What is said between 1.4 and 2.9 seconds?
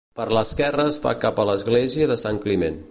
a l'església de Sant Climent.